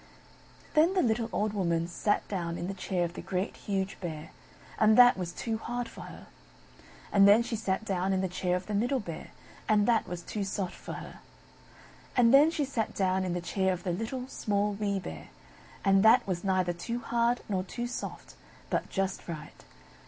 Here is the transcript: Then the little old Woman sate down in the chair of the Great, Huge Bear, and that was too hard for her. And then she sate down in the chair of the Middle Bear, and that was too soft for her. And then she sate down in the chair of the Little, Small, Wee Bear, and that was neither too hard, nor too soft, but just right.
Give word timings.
Then 0.73 0.95
the 0.95 1.03
little 1.03 1.29
old 1.31 1.53
Woman 1.53 1.87
sate 1.87 2.27
down 2.27 2.57
in 2.57 2.67
the 2.67 2.73
chair 2.73 3.05
of 3.05 3.13
the 3.13 3.21
Great, 3.21 3.55
Huge 3.55 3.99
Bear, 4.01 4.31
and 4.79 4.97
that 4.97 5.15
was 5.15 5.31
too 5.31 5.59
hard 5.59 5.87
for 5.87 6.01
her. 6.01 6.25
And 7.11 7.27
then 7.27 7.43
she 7.43 7.55
sate 7.55 7.85
down 7.85 8.11
in 8.11 8.21
the 8.21 8.27
chair 8.27 8.55
of 8.55 8.65
the 8.65 8.73
Middle 8.73 8.99
Bear, 8.99 9.27
and 9.69 9.87
that 9.87 10.07
was 10.07 10.23
too 10.23 10.43
soft 10.43 10.73
for 10.73 10.93
her. 10.93 11.19
And 12.17 12.33
then 12.33 12.49
she 12.49 12.65
sate 12.65 12.95
down 12.95 13.23
in 13.23 13.33
the 13.33 13.41
chair 13.41 13.73
of 13.73 13.83
the 13.83 13.91
Little, 13.93 14.27
Small, 14.27 14.73
Wee 14.73 14.99
Bear, 14.99 15.27
and 15.85 16.01
that 16.01 16.25
was 16.25 16.43
neither 16.43 16.73
too 16.73 16.97
hard, 16.97 17.41
nor 17.47 17.61
too 17.61 17.85
soft, 17.85 18.33
but 18.71 18.89
just 18.89 19.27
right. 19.27 19.63